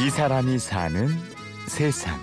이 0.00 0.08
사람이 0.10 0.58
사는 0.58 1.08
세상. 1.68 2.18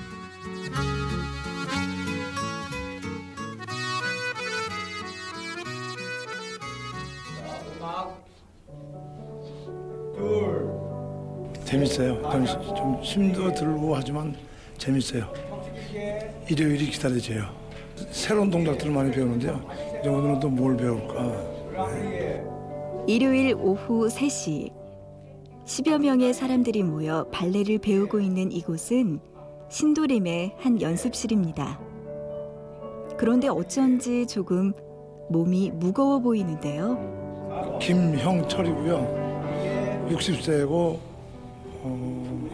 재밌어요. 11.66 12.22
좀, 12.32 12.46
좀 12.76 13.00
힘도 13.02 13.54
들고 13.54 13.96
하지만 13.96 14.36
재밌어요. 14.78 15.28
일요일이 16.50 16.86
기다려져요. 16.90 17.46
새로운 18.12 18.50
동작들을 18.50 18.92
많이 18.92 19.12
배우는데요. 19.12 19.60
이제 20.00 20.10
오늘은 20.10 20.40
또 20.40 20.50
뭘 20.50 20.78
배울까? 20.78 21.58
일요일 23.08 23.56
오후 23.56 24.08
3시 24.08 24.72
10여 25.68 26.00
명의 26.00 26.34
사람들이 26.34 26.82
모여 26.82 27.26
발레를 27.30 27.80
배우고 27.80 28.22
있는 28.22 28.54
이곳은 28.54 29.20
신도림의 29.70 30.56
한 30.60 30.82
연습실입니다. 30.82 31.78
그런데 33.18 33.50
어쩐지 33.50 34.26
조금 34.28 34.72
몸이 35.30 35.72
무거워 35.72 36.20
보이는데요. 36.20 37.78
김형철이고요. 37.82 40.08
60세고 40.10 41.00
어, 41.84 42.50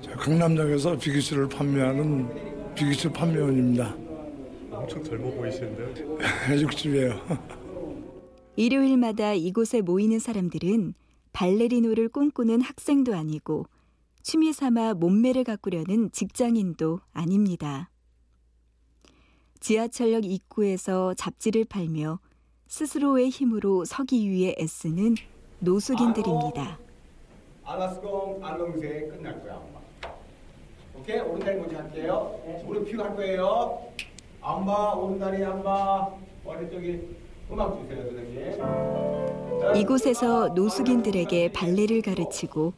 저 0.00 0.10
강남역에서 0.12 0.96
비기스를 0.96 1.50
판매하는 1.50 2.74
비기스 2.74 3.10
판매원입니다. 3.12 3.94
엄청 4.72 5.04
젊어 5.04 5.30
보이시는데요. 5.32 6.16
60이에요. 6.66 7.38
일요일마다 8.56 9.34
이곳에 9.34 9.82
모이는 9.82 10.18
사람들은 10.18 10.94
발레리노를 11.38 12.08
꿈꾸는 12.08 12.60
학생도 12.62 13.14
아니고 13.14 13.66
취미 14.22 14.52
삼아 14.52 14.94
몸매를 14.94 15.44
가꾸려는 15.44 16.10
직장인도 16.10 16.98
아닙니다. 17.12 17.90
지하철역 19.60 20.24
입구에서 20.24 21.14
잡지를 21.14 21.64
팔며 21.64 22.18
스스로의 22.66 23.28
힘으로 23.28 23.84
서기 23.84 24.28
위해 24.28 24.56
애쓰는 24.58 25.14
노숙인들입니다. 25.60 26.80
알라스공 27.62 28.44
알롱새 28.44 29.06
끝날 29.06 29.40
거야 29.40 29.54
엄마. 29.58 29.78
오케이 30.96 31.20
오른다리 31.20 31.60
먼저 31.60 31.76
할게요. 31.78 32.64
무릎 32.66 32.90
펴고 32.90 33.04
할 33.04 33.14
거예요. 33.14 33.92
en 34.40 34.62
bas 34.62 34.94
오른다리 34.94 35.44
en 35.44 35.74
bas 35.74 36.18
머리 36.44 36.68
쪽이 36.68 37.27
이곳에서 39.74 40.48
노숙인들에게 40.48 41.52
발레를 41.52 42.02
가르치고 42.02 42.72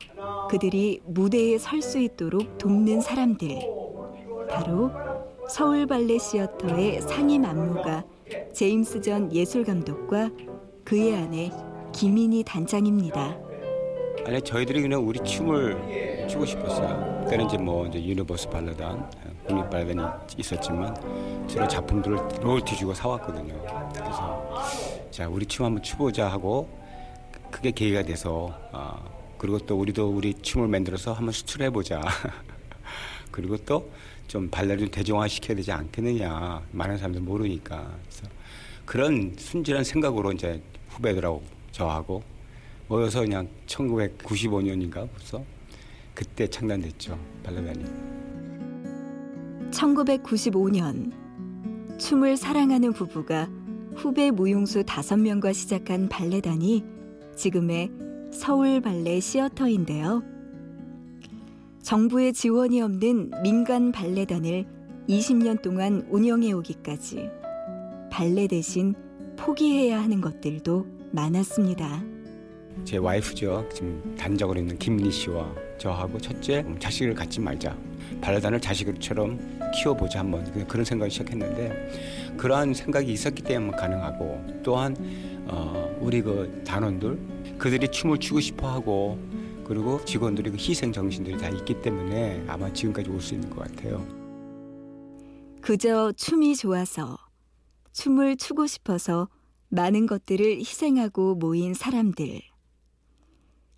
그들이 0.48 1.00
무대에 1.04 1.58
설 1.58 1.82
수 1.82 1.98
있도록 1.98 2.58
돕는 2.58 3.00
사람들. 3.00 3.58
바로 4.48 4.90
서울 5.48 5.86
발레 5.86 6.18
시어터의 6.18 7.02
상임 7.02 7.44
안무가 7.44 8.04
제임스 8.52 9.00
전 9.02 9.32
예술 9.32 9.64
감독과 9.64 10.30
그의 10.84 11.14
아내 11.16 11.50
김인희 11.92 12.44
단장입니다. 12.44 13.36
아니 14.26 14.40
저희들이 14.42 14.82
그냥 14.82 15.06
우리 15.06 15.18
춤을 15.20 16.26
추고 16.28 16.44
싶었어요. 16.44 17.19
그때는 17.30 17.46
이제 17.46 17.56
뭐 17.58 17.86
이제 17.86 18.02
유니버설 18.02 18.48
발레단, 18.50 19.08
국립 19.46 19.70
발레단이 19.70 20.02
있었지만 20.36 21.46
주로 21.46 21.68
작품들을 21.68 22.18
로열티 22.40 22.76
주고 22.76 22.92
사왔거든요. 22.92 23.54
그래서 23.94 24.64
자 25.12 25.28
우리 25.28 25.46
춤 25.46 25.66
한번 25.66 25.80
추보자 25.80 26.26
하고 26.28 26.68
그게 27.52 27.70
계기가 27.70 28.02
돼서 28.02 28.52
아, 28.72 29.00
그리고 29.38 29.58
또 29.60 29.78
우리도 29.78 30.10
우리 30.10 30.34
춤을 30.34 30.66
만들어서 30.66 31.12
한번 31.12 31.30
수출해 31.32 31.70
보자. 31.70 32.00
그리고 33.30 33.56
또 33.58 33.88
좀 34.30 34.48
발레를 34.48 34.78
좀 34.78 34.90
대중화 34.90 35.26
시켜야 35.26 35.56
되지 35.56 35.72
않겠느냐. 35.72 36.62
많은 36.70 36.98
사람들 36.98 37.20
모르니까. 37.20 37.98
그래서 38.04 38.32
그런 38.84 39.34
순진한 39.36 39.82
생각으로 39.82 40.30
이제 40.30 40.62
후배들하고 40.90 41.42
저하고 41.72 42.22
모여서 42.86 43.22
그냥 43.22 43.48
1995년인가 43.66 45.10
벌써 45.10 45.42
그때 46.20 46.46
창단됐죠 46.46 47.18
발레단이. 47.42 47.82
1995년 49.70 51.12
춤을 51.98 52.36
사랑하는 52.36 52.92
부부가 52.92 53.48
후배 53.96 54.30
무용수 54.30 54.82
5명과 54.82 55.54
시작한 55.54 56.10
발레단이 56.10 56.84
지금의 57.36 57.90
서울 58.34 58.82
발레 58.82 59.18
시어터인데요. 59.20 60.22
정부의 61.80 62.34
지원이 62.34 62.82
없는 62.82 63.30
민간 63.42 63.90
발레단을 63.90 64.66
20년 65.08 65.62
동안 65.62 66.06
운영해 66.10 66.52
오기까지 66.52 67.30
발레 68.10 68.46
대신 68.46 68.94
포기해야 69.38 70.02
하는 70.02 70.20
것들도 70.20 70.86
많았습니다. 71.12 72.19
제 72.84 72.96
와이프죠 72.96 73.68
지금 73.72 74.14
단적으로 74.18 74.58
있는 74.58 74.78
김민희 74.78 75.10
씨와 75.10 75.52
저하고 75.78 76.18
첫째 76.18 76.64
자식을 76.78 77.14
갖지 77.14 77.40
말자 77.40 77.76
발레단을 78.20 78.60
자식처럼 78.60 79.38
키워보자 79.74 80.20
한번 80.20 80.66
그런 80.66 80.84
생각을 80.84 81.10
시작했는데 81.10 82.36
그러한 82.36 82.74
생각이 82.74 83.12
있었기 83.12 83.42
때문에 83.42 83.76
가능하고 83.76 84.60
또한 84.62 84.96
어, 85.46 85.96
우리 86.00 86.22
그 86.22 86.62
단원들 86.66 87.18
그들이 87.58 87.88
춤을 87.88 88.18
추고 88.18 88.40
싶어하고 88.40 89.18
그리고 89.64 90.04
직원들이 90.04 90.50
그 90.50 90.56
희생 90.56 90.92
정신들이 90.92 91.38
다 91.38 91.48
있기 91.48 91.80
때문에 91.80 92.44
아마 92.48 92.72
지금까지 92.72 93.08
올 93.08 93.20
수 93.20 93.34
있는 93.34 93.48
것 93.50 93.64
같아요. 93.68 94.04
그저 95.60 96.12
춤이 96.16 96.56
좋아서 96.56 97.16
춤을 97.92 98.36
추고 98.36 98.66
싶어서 98.66 99.28
많은 99.68 100.06
것들을 100.06 100.58
희생하고 100.58 101.36
모인 101.36 101.74
사람들. 101.74 102.40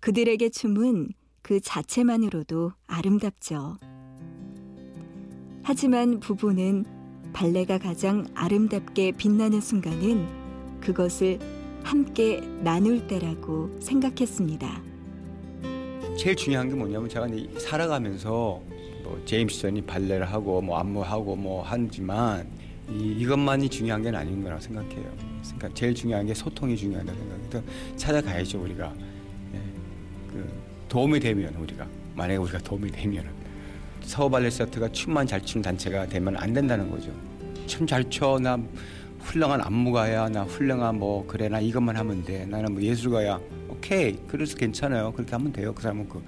그들에게 0.03 0.49
춤은 0.49 1.13
그 1.41 1.61
자체만으로도 1.61 2.73
아름답죠. 2.87 3.77
하지만 5.63 6.19
부부는 6.19 6.83
발레가 7.31 7.77
가장 7.77 8.27
아름답게 8.35 9.13
빛나는 9.13 9.61
순간은 9.61 10.81
그것을 10.81 11.39
함께 11.83 12.41
나눌 12.59 13.07
때라고 13.07 13.79
생각했습니다. 13.79 14.81
제일 16.17 16.35
중요한 16.35 16.67
게 16.67 16.75
뭐냐면 16.75 17.07
제가 17.07 17.29
살아가면서 17.57 18.61
뭐 19.05 19.21
제임스 19.23 19.61
전이 19.61 19.83
발레를 19.83 20.25
하고 20.25 20.61
뭐 20.61 20.79
안무하고 20.79 21.37
뭐 21.37 21.63
하지만 21.65 22.45
이, 22.89 23.15
이것만이 23.19 23.69
중요한 23.69 24.01
게 24.01 24.09
아닌 24.09 24.43
거라고 24.43 24.59
생각해요. 24.59 25.09
그러니까 25.43 25.69
제일 25.73 25.95
중요한 25.95 26.25
게 26.25 26.33
소통이 26.33 26.75
중요하다고 26.75 27.17
생각해서 27.17 27.63
찾아가야죠 27.95 28.61
우리가 28.61 28.93
도움이 30.89 31.19
되면 31.19 31.53
우리가 31.55 31.87
만약에 32.15 32.37
우리가 32.37 32.59
도움이 32.59 32.91
되면 32.91 33.25
서울 34.01 34.31
발레 34.31 34.49
세트가 34.49 34.91
춤만 34.91 35.27
잘 35.27 35.41
추는 35.41 35.63
단체가 35.63 36.05
되면 36.07 36.35
안 36.37 36.53
된다는 36.53 36.89
거죠. 36.89 37.11
춤 37.65 37.87
잘 37.87 38.09
춰, 38.09 38.37
나 38.39 38.59
훌륭한 39.19 39.61
안무가야, 39.61 40.29
나 40.29 40.43
훌륭한 40.43 40.99
뭐 40.99 41.25
그래, 41.25 41.47
나 41.47 41.59
이것만 41.59 41.95
하면 41.95 42.23
돼. 42.23 42.45
나는 42.45 42.73
뭐 42.73 42.81
예술가야. 42.81 43.39
오케이, 43.69 44.17
그래서 44.27 44.55
괜찮아요. 44.55 45.11
그렇게 45.13 45.31
하면 45.31 45.51
돼요. 45.51 45.73
그 45.73 45.81
사람은 45.81 46.09
그, 46.09 46.21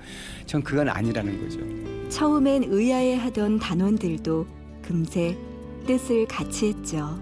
전 0.46 0.64
그건 0.64 0.90
아니라는 0.90 1.42
거죠. 1.42 2.10
처음엔 2.10 2.64
의아해하던 2.68 3.60
단원들도 3.60 4.48
금세 4.82 5.38
뜻을 5.86 6.26
같이 6.28 6.68
했죠. 6.68 7.20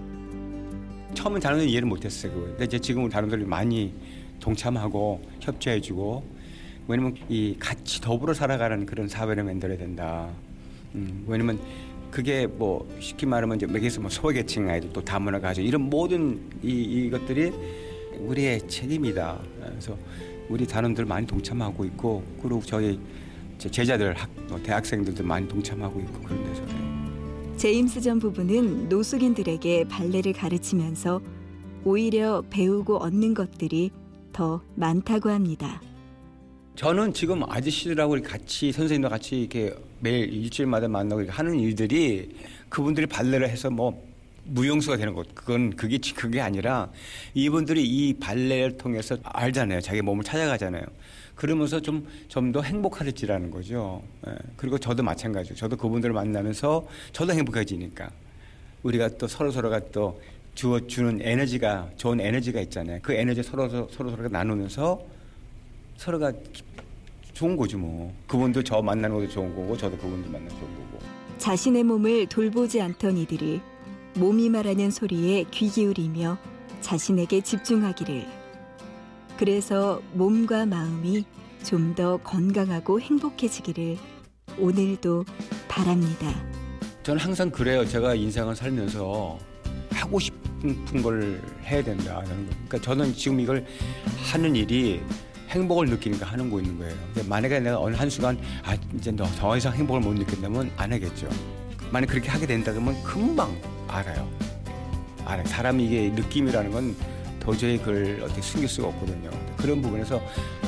처음엔 1.14 1.40
단원들 1.40 1.68
이해를 1.68 1.88
못했어요. 1.88 2.32
근데 2.32 2.64
이제 2.64 2.78
지금은 2.78 3.08
단원들이 3.08 3.44
많이 3.44 3.92
동참하고 4.40 5.22
협조해주고 5.40 6.24
왜냐면 6.86 7.16
이 7.28 7.56
같이 7.58 8.00
더불어 8.00 8.34
살아가는 8.34 8.84
그런 8.86 9.08
사회를 9.08 9.44
만들어야 9.44 9.78
된다. 9.78 10.28
음, 10.94 11.24
왜냐면 11.26 11.58
그게 12.10 12.46
뭐 12.46 12.88
쉽게 13.00 13.26
말하면 13.26 13.56
이제 13.56 13.66
여기서 13.68 14.00
뭐 14.00 14.10
소외계층 14.10 14.68
아이들 14.68 14.92
또 14.92 15.02
다문화 15.02 15.40
가족 15.40 15.62
이런 15.62 15.82
모든 15.82 16.40
이, 16.62 16.68
이것들이 16.68 17.52
우리의 18.20 18.68
책임이다. 18.68 19.40
그래서 19.60 19.96
우리 20.48 20.66
단원들 20.66 21.04
많이 21.06 21.26
동참하고 21.26 21.84
있고 21.86 22.22
그리고 22.40 22.60
저희 22.60 23.00
제자들 23.58 24.14
학, 24.14 24.30
대학생들도 24.62 25.24
많이 25.24 25.48
동참하고 25.48 26.00
있고 26.00 26.20
그런 26.22 26.44
데서. 26.44 26.62
제임스 27.56 28.00
전 28.00 28.18
부부는 28.18 28.88
노숙인들에게 28.88 29.84
발레를 29.88 30.32
가르치면서 30.32 31.20
오히려 31.84 32.42
배우고 32.50 32.98
얻는 32.98 33.34
것들이 33.34 33.90
더 34.32 34.60
많다고 34.74 35.30
합니다. 35.30 35.80
저는 36.76 37.14
지금 37.14 37.42
아저씨들하고 37.48 38.20
같이 38.22 38.72
선생님과 38.72 39.08
같이 39.08 39.40
이렇게 39.40 39.72
매일 40.00 40.32
일주일마다 40.32 40.88
만나고 40.88 41.24
하는 41.28 41.60
일들이 41.60 42.34
그분들이 42.68 43.06
발레를 43.06 43.48
해서 43.48 43.70
뭐 43.70 44.04
무용수가 44.46 44.96
되는 44.96 45.14
것 45.14 45.32
그건 45.34 45.76
그게 45.76 45.98
그게 46.14 46.40
아니라 46.40 46.90
이분들이 47.32 47.84
이 47.86 48.14
발레를 48.14 48.76
통해서 48.76 49.16
알잖아요. 49.22 49.80
자기 49.80 50.02
몸을 50.02 50.24
찾아가잖아요. 50.24 50.82
그러면서 51.36 51.80
좀 51.80 52.06
좀 52.28 52.52
더 52.52 52.60
행복해지라는 52.60 53.50
거죠. 53.50 54.02
예. 54.26 54.34
그리고 54.56 54.76
저도 54.78 55.02
마찬가지고 55.02 55.54
저도 55.54 55.76
그분들을 55.76 56.12
만나면서 56.12 56.86
저도 57.12 57.32
행복해지니까. 57.32 58.10
우리가 58.82 59.08
또 59.16 59.26
서로 59.26 59.50
서로가 59.50 59.80
또 59.92 60.20
주어 60.54 60.86
주는 60.86 61.20
에너지가 61.22 61.90
좋은 61.96 62.20
에너지가 62.20 62.60
있잖아요. 62.62 62.98
그 63.02 63.12
에너지 63.14 63.42
서로 63.42 63.68
서로 63.68 63.88
서로 63.90 64.10
서로가 64.10 64.28
나누면서 64.28 65.13
서로가 65.96 66.32
좋은 67.32 67.56
거죠 67.56 67.78
뭐 67.78 68.14
그분도 68.26 68.62
저 68.62 68.80
만나는 68.80 69.16
것도 69.16 69.28
좋은 69.28 69.54
거고 69.54 69.76
저도 69.76 69.96
그분들 69.96 70.30
만나는 70.30 70.48
거 70.48 70.60
좋은 70.60 70.74
거고 70.74 70.98
자신의 71.38 71.84
몸을 71.84 72.26
돌보지 72.26 72.80
않던 72.80 73.16
이들이 73.18 73.60
몸이 74.14 74.48
말하는 74.48 74.90
소리에 74.90 75.44
귀 75.50 75.68
기울이며 75.68 76.38
자신에게 76.80 77.40
집중하기를. 77.40 78.26
그래서 79.36 80.00
몸과 80.12 80.66
마음이 80.66 81.24
좀 81.64 81.94
더 81.94 82.18
건강하고 82.18 83.00
행복해지기를 83.00 83.96
오늘도 84.58 85.24
바랍니다. 85.66 86.28
저는 87.02 87.20
항상 87.20 87.50
그래요. 87.50 87.84
제가 87.86 88.14
인생을 88.14 88.54
살면서 88.54 89.38
하고 89.90 90.18
싶은 90.20 91.02
걸 91.02 91.40
해야 91.64 91.82
된다는 91.82 92.46
거. 92.46 92.52
그러니까 92.68 92.80
저는 92.80 93.14
지금 93.14 93.40
이걸 93.40 93.64
하는 94.30 94.54
일이 94.54 95.00
행복을 95.54 95.86
느끼니까 95.86 96.26
하는 96.26 96.50
거 96.50 96.60
있는 96.60 96.78
거예요. 96.78 96.94
근데 97.14 97.28
만약에 97.28 97.60
내가 97.60 97.78
어느 97.80 97.94
한 97.94 98.10
순간 98.10 98.36
아 98.64 98.76
이제 98.96 99.10
너 99.12 99.24
더 99.38 99.56
이상 99.56 99.72
행복을 99.72 100.00
못 100.00 100.14
느낀다면 100.14 100.70
안 100.76 100.92
하겠죠. 100.92 101.28
만약 101.90 102.06
그렇게 102.06 102.28
하게 102.28 102.46
된다 102.46 102.72
그러면 102.72 103.00
금방 103.02 103.56
알아요. 103.88 104.28
알아요. 105.24 105.46
사람이 105.46 105.86
이게 105.86 106.10
느낌이라는 106.10 106.70
건 106.70 106.96
도저히 107.40 107.78
그걸 107.78 108.20
어떻게 108.24 108.40
숨길 108.42 108.68
수가 108.68 108.88
없거든요. 108.88 109.30
그런 109.56 109.80
부분에서 109.80 110.20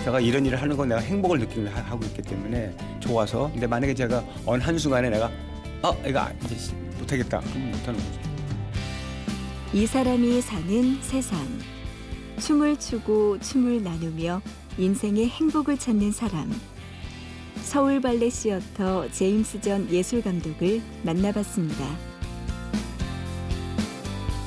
제가 0.05 0.21
이런 0.21 0.47
일을 0.47 0.61
하는 0.61 0.77
건 0.77 0.89
내가 0.89 1.01
행복을 1.01 1.39
느끼며 1.41 1.71
하- 1.71 1.81
하고 1.81 2.05
있기 2.05 2.23
때문에 2.23 2.75
좋아서. 3.01 3.51
근데 3.53 3.67
만약에 3.67 3.93
제가 3.95 4.23
어느 4.45 4.63
한 4.63 4.79
순간에 4.79 5.11
내가 5.11 5.31
어 5.83 5.93
이거 6.07 6.27
이제 6.45 6.73
못하겠다. 6.99 7.41
그럼 7.41 7.71
못하는 7.73 7.99
거죠. 7.99 8.21
이 9.73 9.85
사람이 9.87 10.41
사는 10.43 10.99
세상. 11.03 11.39
춤을 12.39 12.79
추고 12.79 13.41
춤을 13.41 13.83
나누며 13.83 14.43
인생의 14.79 15.29
행복을 15.29 15.79
찾는 15.79 16.13
사람. 16.13 16.53
서울 17.63 18.01
발레 18.01 18.29
시어터 18.29 19.11
제임스 19.11 19.61
전 19.61 19.91
예술 19.91 20.23
감독을 20.23 20.83
만나봤습니다. 21.03 21.85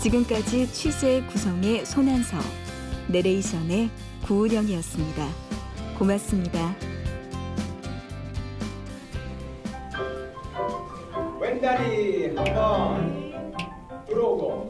지금까지 0.02 0.72
취재 0.72 1.22
구성의 1.30 1.86
손한서, 1.86 2.38
내레이션의 3.10 3.90
구은영이었습니다. 4.24 5.28
고맙습니다. 5.98 6.76
왼다리 11.42 12.36
한번 12.36 13.54
들어오고 14.08 14.68